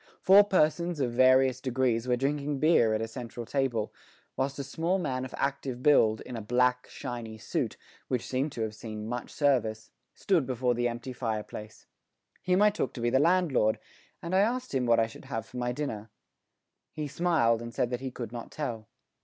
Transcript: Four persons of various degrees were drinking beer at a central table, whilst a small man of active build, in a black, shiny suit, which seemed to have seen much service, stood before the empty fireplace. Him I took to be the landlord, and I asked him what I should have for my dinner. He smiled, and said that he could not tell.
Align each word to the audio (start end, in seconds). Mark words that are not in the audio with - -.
Four 0.19 0.45
persons 0.45 0.99
of 0.99 1.11
various 1.11 1.61
degrees 1.61 2.07
were 2.07 2.15
drinking 2.15 2.57
beer 2.57 2.95
at 2.95 3.03
a 3.03 3.07
central 3.07 3.45
table, 3.45 3.93
whilst 4.35 4.57
a 4.57 4.63
small 4.63 4.97
man 4.97 5.23
of 5.25 5.35
active 5.37 5.83
build, 5.83 6.21
in 6.21 6.35
a 6.35 6.41
black, 6.41 6.87
shiny 6.89 7.37
suit, 7.37 7.77
which 8.07 8.25
seemed 8.25 8.51
to 8.53 8.63
have 8.63 8.73
seen 8.73 9.05
much 9.07 9.29
service, 9.29 9.91
stood 10.15 10.47
before 10.47 10.73
the 10.73 10.87
empty 10.87 11.13
fireplace. 11.13 11.85
Him 12.41 12.63
I 12.63 12.71
took 12.71 12.93
to 12.95 13.01
be 13.01 13.11
the 13.11 13.19
landlord, 13.19 13.77
and 14.23 14.33
I 14.33 14.39
asked 14.39 14.73
him 14.73 14.87
what 14.87 14.99
I 14.99 15.05
should 15.05 15.25
have 15.25 15.45
for 15.45 15.57
my 15.57 15.71
dinner. 15.71 16.09
He 16.91 17.07
smiled, 17.07 17.61
and 17.61 17.71
said 17.71 17.91
that 17.91 18.01
he 18.01 18.09
could 18.09 18.31
not 18.31 18.49
tell. 18.49 18.87